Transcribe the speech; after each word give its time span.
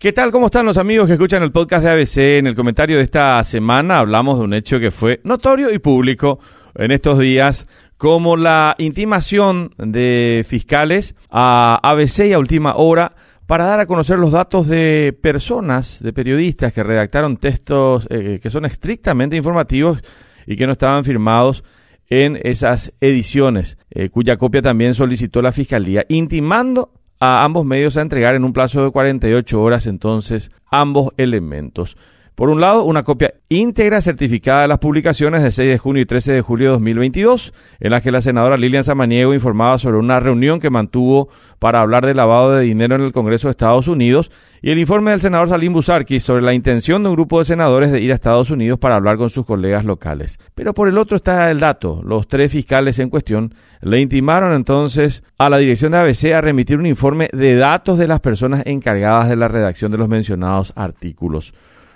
¿Qué 0.00 0.12
tal? 0.12 0.30
¿Cómo 0.30 0.46
están 0.46 0.64
los 0.64 0.78
amigos 0.78 1.08
que 1.08 1.14
escuchan 1.14 1.42
el 1.42 1.50
podcast 1.50 1.84
de 1.84 1.90
ABC? 1.90 2.18
En 2.38 2.46
el 2.46 2.54
comentario 2.54 2.98
de 2.98 3.02
esta 3.02 3.42
semana 3.42 3.98
hablamos 3.98 4.38
de 4.38 4.44
un 4.44 4.54
hecho 4.54 4.78
que 4.78 4.92
fue 4.92 5.20
notorio 5.24 5.74
y 5.74 5.80
público 5.80 6.38
en 6.76 6.92
estos 6.92 7.18
días, 7.18 7.66
como 7.96 8.36
la 8.36 8.76
intimación 8.78 9.74
de 9.76 10.46
fiscales 10.46 11.16
a 11.30 11.80
ABC 11.82 12.26
y 12.26 12.32
a 12.32 12.38
última 12.38 12.76
hora 12.76 13.16
para 13.48 13.64
dar 13.64 13.80
a 13.80 13.86
conocer 13.86 14.20
los 14.20 14.30
datos 14.30 14.68
de 14.68 15.18
personas, 15.20 16.00
de 16.00 16.12
periodistas 16.12 16.72
que 16.72 16.84
redactaron 16.84 17.36
textos 17.36 18.06
eh, 18.08 18.38
que 18.40 18.50
son 18.50 18.66
estrictamente 18.66 19.34
informativos 19.34 20.00
y 20.46 20.54
que 20.54 20.66
no 20.66 20.74
estaban 20.74 21.02
firmados 21.02 21.64
en 22.06 22.38
esas 22.44 22.92
ediciones, 23.00 23.78
eh, 23.90 24.10
cuya 24.10 24.36
copia 24.36 24.62
también 24.62 24.94
solicitó 24.94 25.42
la 25.42 25.50
Fiscalía, 25.50 26.06
intimando 26.08 26.92
a 27.20 27.44
ambos 27.44 27.64
medios 27.66 27.96
a 27.96 28.02
entregar 28.02 28.34
en 28.34 28.44
un 28.44 28.52
plazo 28.52 28.84
de 28.84 28.90
48 28.90 29.60
horas 29.60 29.86
entonces 29.86 30.50
ambos 30.70 31.12
elementos. 31.16 31.96
Por 32.38 32.50
un 32.50 32.60
lado, 32.60 32.84
una 32.84 33.02
copia 33.02 33.34
íntegra 33.48 34.00
certificada 34.00 34.62
de 34.62 34.68
las 34.68 34.78
publicaciones 34.78 35.42
de 35.42 35.50
6 35.50 35.70
de 35.70 35.78
junio 35.78 36.02
y 36.02 36.06
13 36.06 36.34
de 36.34 36.40
julio 36.40 36.68
de 36.68 36.72
2022, 36.74 37.52
en 37.80 37.90
las 37.90 38.00
que 38.00 38.12
la 38.12 38.20
senadora 38.20 38.56
Lilian 38.56 38.84
Samaniego 38.84 39.34
informaba 39.34 39.76
sobre 39.78 39.98
una 39.98 40.20
reunión 40.20 40.60
que 40.60 40.70
mantuvo 40.70 41.30
para 41.58 41.80
hablar 41.80 42.06
de 42.06 42.14
lavado 42.14 42.52
de 42.52 42.62
dinero 42.62 42.94
en 42.94 43.02
el 43.02 43.10
Congreso 43.10 43.48
de 43.48 43.50
Estados 43.50 43.88
Unidos, 43.88 44.30
y 44.62 44.70
el 44.70 44.78
informe 44.78 45.10
del 45.10 45.20
senador 45.20 45.48
Salim 45.48 45.72
Busarki 45.72 46.20
sobre 46.20 46.42
la 46.42 46.54
intención 46.54 47.02
de 47.02 47.08
un 47.08 47.16
grupo 47.16 47.40
de 47.40 47.44
senadores 47.44 47.90
de 47.90 48.00
ir 48.00 48.12
a 48.12 48.14
Estados 48.14 48.52
Unidos 48.52 48.78
para 48.78 48.94
hablar 48.94 49.16
con 49.16 49.30
sus 49.30 49.44
colegas 49.44 49.84
locales. 49.84 50.38
Pero 50.54 50.74
por 50.74 50.86
el 50.86 50.96
otro 50.96 51.16
está 51.16 51.50
el 51.50 51.58
dato. 51.58 52.02
Los 52.04 52.28
tres 52.28 52.52
fiscales 52.52 53.00
en 53.00 53.10
cuestión 53.10 53.52
le 53.80 54.00
intimaron 54.00 54.52
entonces 54.52 55.24
a 55.38 55.50
la 55.50 55.58
dirección 55.58 55.90
de 55.90 55.98
ABC 55.98 56.32
a 56.34 56.40
remitir 56.40 56.78
un 56.78 56.86
informe 56.86 57.30
de 57.32 57.56
datos 57.56 57.98
de 57.98 58.06
las 58.06 58.20
personas 58.20 58.62
encargadas 58.64 59.28
de 59.28 59.34
la 59.34 59.48
redacción 59.48 59.90
de 59.90 59.98
los 59.98 60.08
mencionados 60.08 60.72
artículos. 60.76 61.52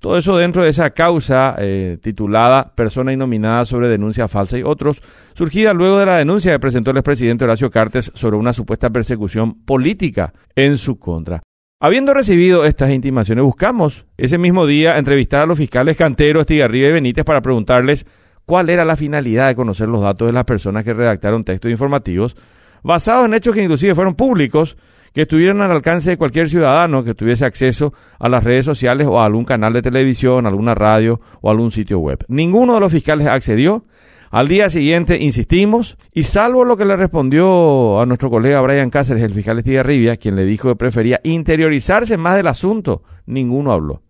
Todo 0.00 0.18
eso 0.18 0.36
dentro 0.36 0.62
de 0.62 0.70
esa 0.70 0.90
causa 0.90 1.56
eh, 1.58 1.98
titulada 2.02 2.74
Persona 2.74 3.12
Innominada 3.12 3.64
sobre 3.64 3.88
denuncia 3.88 4.28
falsa 4.28 4.58
y 4.58 4.62
otros, 4.62 5.02
surgida 5.34 5.72
luego 5.72 5.98
de 5.98 6.06
la 6.06 6.18
denuncia 6.18 6.52
que 6.52 6.58
presentó 6.58 6.90
el 6.90 6.98
expresidente 6.98 7.44
Horacio 7.44 7.70
Cartes 7.70 8.10
sobre 8.14 8.36
una 8.36 8.52
supuesta 8.52 8.90
persecución 8.90 9.64
política 9.64 10.32
en 10.54 10.76
su 10.76 10.98
contra. 10.98 11.42
Habiendo 11.80 12.14
recibido 12.14 12.64
estas 12.64 12.90
intimaciones, 12.90 13.44
buscamos 13.44 14.06
ese 14.16 14.38
mismo 14.38 14.66
día 14.66 14.96
entrevistar 14.98 15.40
a 15.40 15.46
los 15.46 15.58
fiscales 15.58 15.96
Cantero, 15.96 16.40
Estigarribia 16.40 16.90
y 16.90 16.92
Benítez 16.92 17.24
para 17.24 17.42
preguntarles 17.42 18.06
cuál 18.46 18.70
era 18.70 18.84
la 18.84 18.96
finalidad 18.96 19.48
de 19.48 19.54
conocer 19.54 19.88
los 19.88 20.02
datos 20.02 20.26
de 20.26 20.32
las 20.32 20.44
personas 20.44 20.84
que 20.84 20.94
redactaron 20.94 21.44
textos 21.44 21.70
informativos 21.70 22.36
basados 22.82 23.26
en 23.26 23.34
hechos 23.34 23.54
que 23.54 23.62
inclusive 23.62 23.94
fueron 23.94 24.14
públicos 24.14 24.76
que 25.14 25.22
estuvieran 25.22 25.62
al 25.62 25.70
alcance 25.70 26.10
de 26.10 26.16
cualquier 26.16 26.48
ciudadano 26.48 27.04
que 27.04 27.14
tuviese 27.14 27.46
acceso 27.46 27.94
a 28.18 28.28
las 28.28 28.42
redes 28.42 28.64
sociales 28.64 29.06
o 29.06 29.20
a 29.20 29.24
algún 29.24 29.44
canal 29.44 29.72
de 29.72 29.80
televisión, 29.80 30.44
alguna 30.44 30.74
radio 30.74 31.20
o 31.40 31.50
algún 31.50 31.70
sitio 31.70 32.00
web. 32.00 32.24
Ninguno 32.28 32.74
de 32.74 32.80
los 32.80 32.92
fiscales 32.92 33.28
accedió. 33.28 33.84
Al 34.30 34.48
día 34.48 34.68
siguiente 34.68 35.16
insistimos 35.22 35.96
y 36.12 36.24
salvo 36.24 36.64
lo 36.64 36.76
que 36.76 36.84
le 36.84 36.96
respondió 36.96 38.00
a 38.00 38.06
nuestro 38.06 38.30
colega 38.30 38.60
Brian 38.60 38.90
Cáceres, 38.90 39.22
el 39.22 39.32
fiscal 39.32 39.60
Estigarribia, 39.60 40.16
quien 40.16 40.34
le 40.34 40.44
dijo 40.44 40.68
que 40.68 40.74
prefería 40.74 41.20
interiorizarse 41.22 42.16
más 42.16 42.36
del 42.36 42.48
asunto, 42.48 43.04
ninguno 43.26 43.70
habló. 43.70 44.03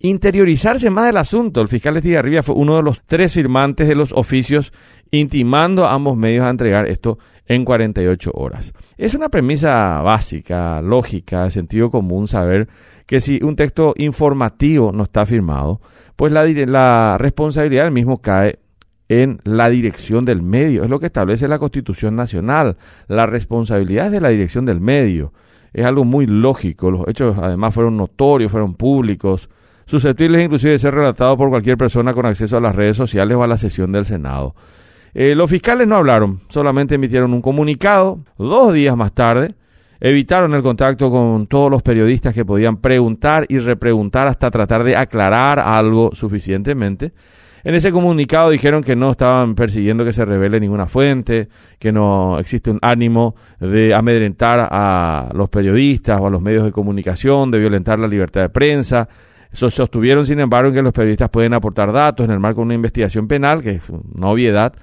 Interiorizarse 0.00 0.90
más 0.90 1.06
del 1.06 1.16
asunto. 1.16 1.60
El 1.60 1.68
fiscal 1.68 1.96
Estigarribia 1.96 2.42
fue 2.42 2.54
uno 2.54 2.76
de 2.76 2.82
los 2.82 3.02
tres 3.04 3.32
firmantes 3.32 3.88
de 3.88 3.94
los 3.94 4.12
oficios 4.12 4.72
intimando 5.10 5.86
a 5.86 5.92
ambos 5.92 6.16
medios 6.16 6.44
a 6.44 6.50
entregar 6.50 6.88
esto 6.88 7.18
en 7.46 7.64
48 7.64 8.30
horas. 8.34 8.72
Es 8.96 9.14
una 9.14 9.28
premisa 9.28 10.00
básica, 10.02 10.80
lógica, 10.82 11.44
de 11.44 11.50
sentido 11.50 11.90
común 11.90 12.26
saber 12.26 12.68
que 13.06 13.20
si 13.20 13.42
un 13.42 13.56
texto 13.56 13.94
informativo 13.96 14.92
no 14.92 15.04
está 15.04 15.26
firmado, 15.26 15.80
pues 16.16 16.32
la, 16.32 16.44
la 16.44 17.16
responsabilidad 17.18 17.84
del 17.84 17.92
mismo 17.92 18.20
cae 18.20 18.58
en 19.08 19.40
la 19.44 19.68
dirección 19.68 20.24
del 20.24 20.42
medio. 20.42 20.84
Es 20.84 20.90
lo 20.90 20.98
que 20.98 21.06
establece 21.06 21.48
la 21.48 21.58
Constitución 21.58 22.16
Nacional. 22.16 22.76
La 23.06 23.26
responsabilidad 23.26 24.06
es 24.06 24.12
de 24.12 24.20
la 24.20 24.30
dirección 24.30 24.64
del 24.64 24.80
medio. 24.80 25.32
Es 25.72 25.84
algo 25.84 26.04
muy 26.04 26.26
lógico. 26.26 26.90
Los 26.90 27.06
hechos 27.08 27.36
además 27.38 27.74
fueron 27.74 27.96
notorios, 27.96 28.50
fueron 28.50 28.74
públicos, 28.74 29.50
susceptibles 29.86 30.44
inclusive 30.44 30.72
de 30.72 30.78
ser 30.78 30.94
relatados 30.94 31.36
por 31.36 31.50
cualquier 31.50 31.76
persona 31.76 32.12
con 32.12 32.26
acceso 32.26 32.56
a 32.56 32.60
las 32.60 32.74
redes 32.74 32.96
sociales 32.96 33.36
o 33.36 33.42
a 33.42 33.46
la 33.46 33.56
sesión 33.56 33.92
del 33.92 34.04
Senado. 34.04 34.54
Eh, 35.14 35.34
los 35.34 35.48
fiscales 35.48 35.86
no 35.86 35.96
hablaron, 35.96 36.40
solamente 36.48 36.96
emitieron 36.96 37.32
un 37.32 37.40
comunicado. 37.40 38.18
Dos 38.36 38.72
días 38.72 38.96
más 38.96 39.12
tarde, 39.12 39.54
evitaron 40.00 40.54
el 40.54 40.62
contacto 40.62 41.10
con 41.10 41.46
todos 41.46 41.70
los 41.70 41.82
periodistas 41.82 42.34
que 42.34 42.44
podían 42.44 42.78
preguntar 42.78 43.46
y 43.48 43.58
repreguntar 43.58 44.26
hasta 44.26 44.50
tratar 44.50 44.82
de 44.82 44.96
aclarar 44.96 45.60
algo 45.60 46.10
suficientemente. 46.14 47.12
En 47.62 47.74
ese 47.74 47.92
comunicado 47.92 48.50
dijeron 48.50 48.82
que 48.82 48.94
no 48.94 49.12
estaban 49.12 49.54
persiguiendo 49.54 50.04
que 50.04 50.12
se 50.12 50.24
revele 50.26 50.60
ninguna 50.60 50.86
fuente, 50.86 51.48
que 51.78 51.92
no 51.92 52.38
existe 52.38 52.70
un 52.70 52.78
ánimo 52.82 53.34
de 53.58 53.94
amedrentar 53.94 54.68
a 54.70 55.30
los 55.32 55.48
periodistas 55.48 56.20
o 56.20 56.26
a 56.26 56.30
los 56.30 56.42
medios 56.42 56.64
de 56.64 56.72
comunicación, 56.72 57.50
de 57.50 57.60
violentar 57.60 57.98
la 57.98 58.06
libertad 58.06 58.42
de 58.42 58.48
prensa. 58.50 59.08
Sostuvieron, 59.54 60.26
sin 60.26 60.40
embargo, 60.40 60.72
que 60.72 60.82
los 60.82 60.92
periodistas 60.92 61.30
pueden 61.30 61.54
aportar 61.54 61.92
datos 61.92 62.24
en 62.24 62.32
el 62.32 62.40
marco 62.40 62.60
de 62.60 62.66
una 62.66 62.74
investigación 62.74 63.28
penal, 63.28 63.62
que 63.62 63.70
es 63.70 63.88
una 63.88 64.28
obviedad, 64.28 64.74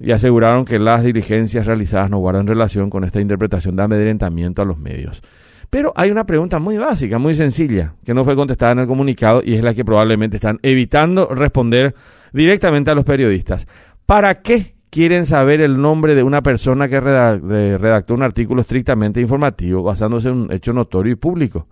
y 0.00 0.12
aseguraron 0.12 0.64
que 0.64 0.78
las 0.78 1.02
diligencias 1.02 1.66
realizadas 1.66 2.10
no 2.10 2.18
guardan 2.18 2.46
relación 2.46 2.90
con 2.90 3.04
esta 3.04 3.20
interpretación 3.20 3.76
de 3.76 3.84
amedrentamiento 3.84 4.62
a 4.62 4.64
los 4.64 4.78
medios. 4.78 5.22
Pero 5.70 5.92
hay 5.96 6.10
una 6.10 6.24
pregunta 6.24 6.58
muy 6.58 6.78
básica, 6.78 7.18
muy 7.18 7.34
sencilla, 7.34 7.94
que 8.04 8.14
no 8.14 8.24
fue 8.24 8.34
contestada 8.34 8.72
en 8.72 8.78
el 8.80 8.86
comunicado 8.86 9.42
y 9.44 9.54
es 9.54 9.62
la 9.62 9.74
que 9.74 9.84
probablemente 9.84 10.36
están 10.36 10.58
evitando 10.62 11.28
responder 11.34 11.94
directamente 12.32 12.90
a 12.90 12.94
los 12.94 13.04
periodistas. 13.04 13.66
¿Para 14.06 14.40
qué 14.42 14.74
quieren 14.90 15.26
saber 15.26 15.60
el 15.60 15.80
nombre 15.80 16.14
de 16.14 16.22
una 16.22 16.42
persona 16.42 16.88
que 16.88 17.00
redactó 17.00 18.14
un 18.14 18.22
artículo 18.22 18.62
estrictamente 18.62 19.20
informativo 19.20 19.82
basándose 19.82 20.28
en 20.28 20.34
un 20.34 20.52
hecho 20.52 20.72
notorio 20.72 21.12
y 21.12 21.16
público? 21.16 21.66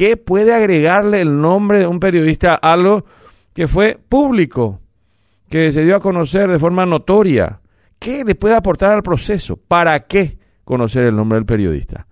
¿Qué 0.00 0.16
puede 0.16 0.54
agregarle 0.54 1.20
el 1.20 1.42
nombre 1.42 1.78
de 1.78 1.86
un 1.86 2.00
periodista 2.00 2.54
a 2.54 2.72
algo 2.72 3.04
que 3.52 3.68
fue 3.68 3.98
público? 4.08 4.80
que 5.50 5.72
se 5.72 5.84
dio 5.84 5.94
a 5.94 6.00
conocer 6.00 6.48
de 6.48 6.58
forma 6.58 6.86
notoria. 6.86 7.60
¿Qué 7.98 8.24
le 8.24 8.34
puede 8.34 8.54
aportar 8.54 8.94
al 8.94 9.02
proceso? 9.02 9.58
¿Para 9.58 10.06
qué 10.06 10.38
conocer 10.64 11.04
el 11.04 11.14
nombre 11.14 11.36
del 11.36 11.44
periodista? 11.44 12.06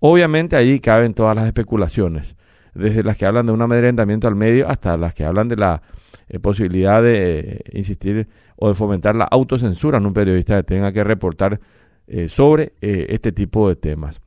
Obviamente 0.00 0.56
allí 0.56 0.78
caben 0.78 1.14
todas 1.14 1.34
las 1.34 1.46
especulaciones, 1.46 2.36
desde 2.74 3.02
las 3.02 3.16
que 3.16 3.24
hablan 3.24 3.46
de 3.46 3.52
un 3.52 3.62
amedrentamiento 3.62 4.28
al 4.28 4.34
medio 4.34 4.68
hasta 4.68 4.98
las 4.98 5.14
que 5.14 5.24
hablan 5.24 5.48
de 5.48 5.56
la 5.56 5.80
eh, 6.28 6.38
posibilidad 6.38 7.02
de 7.02 7.38
eh, 7.38 7.60
insistir 7.72 8.28
o 8.56 8.68
de 8.68 8.74
fomentar 8.74 9.16
la 9.16 9.24
autocensura 9.24 9.96
en 9.96 10.04
un 10.04 10.12
periodista 10.12 10.58
que 10.58 10.64
tenga 10.64 10.92
que 10.92 11.02
reportar 11.02 11.58
eh, 12.06 12.28
sobre 12.28 12.74
este 12.82 13.32
tipo 13.32 13.70
de 13.70 13.76
temas. 13.76 14.20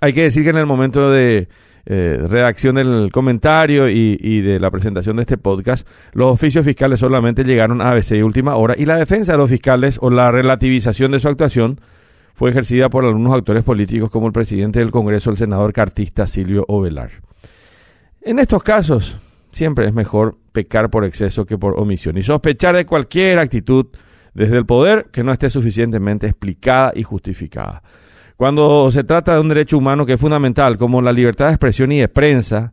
Hay 0.00 0.12
que 0.12 0.24
decir 0.24 0.42
que 0.42 0.50
en 0.50 0.56
el 0.56 0.66
momento 0.66 1.08
de 1.08 1.48
eh, 1.88 2.18
redacción 2.28 2.74
del 2.74 3.10
comentario 3.12 3.88
y, 3.88 4.40
de 4.40 4.58
la 4.58 4.72
presentación 4.72 5.16
de 5.16 5.22
este 5.22 5.38
podcast, 5.38 5.86
los 6.12 6.32
oficios 6.32 6.64
fiscales 6.64 6.98
solamente 6.98 7.44
llegaron 7.44 7.80
a 7.80 7.90
ABC 7.90 8.12
y 8.12 8.22
última 8.22 8.56
hora 8.56 8.74
y 8.76 8.86
la 8.86 8.96
defensa 8.96 9.32
de 9.32 9.38
los 9.38 9.48
fiscales 9.48 9.96
o 10.02 10.10
la 10.10 10.32
relativización 10.32 11.12
de 11.12 11.20
su 11.20 11.28
actuación 11.28 11.80
fue 12.34 12.50
ejercida 12.50 12.88
por 12.88 13.04
algunos 13.04 13.32
actores 13.32 13.62
políticos 13.62 14.10
como 14.10 14.26
el 14.26 14.32
presidente 14.32 14.80
del 14.80 14.90
Congreso, 14.90 15.30
el 15.30 15.36
senador 15.36 15.72
cartista 15.72 16.26
Silvio 16.26 16.64
Ovelar. 16.66 17.10
En 18.20 18.40
estos 18.40 18.64
casos, 18.64 19.16
siempre 19.52 19.86
es 19.86 19.94
mejor 19.94 20.36
pecar 20.50 20.90
por 20.90 21.04
exceso 21.04 21.46
que 21.46 21.56
por 21.56 21.78
omisión 21.78 22.18
y 22.18 22.24
sospechar 22.24 22.74
de 22.74 22.84
cualquier 22.84 23.38
actitud 23.38 23.86
desde 24.34 24.58
el 24.58 24.66
poder 24.66 25.06
que 25.12 25.22
no 25.22 25.32
esté 25.32 25.50
suficientemente 25.50 26.26
explicada 26.26 26.92
y 26.96 27.04
justificada. 27.04 27.82
Cuando 28.36 28.90
se 28.90 29.04
trata 29.04 29.34
de 29.34 29.40
un 29.40 29.48
derecho 29.48 29.78
humano 29.78 30.04
que 30.04 30.14
es 30.14 30.20
fundamental, 30.20 30.76
como 30.76 31.00
la 31.00 31.12
libertad 31.12 31.46
de 31.46 31.52
expresión 31.52 31.90
y 31.92 32.00
de 32.00 32.08
prensa, 32.08 32.72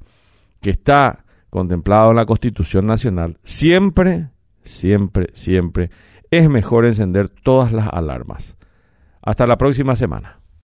que 0.61 0.71
está 0.71 1.23
contemplado 1.49 2.11
en 2.11 2.17
la 2.17 2.25
Constitución 2.25 2.85
Nacional, 2.85 3.37
siempre, 3.43 4.29
siempre, 4.63 5.29
siempre 5.33 5.89
es 6.31 6.49
mejor 6.49 6.85
encender 6.85 7.29
todas 7.29 7.71
las 7.71 7.87
alarmas. 7.87 8.57
Hasta 9.21 9.45
la 9.45 9.57
próxima 9.57 9.95
semana. 9.95 10.39